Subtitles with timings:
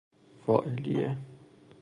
[0.45, 1.17] فاعلیه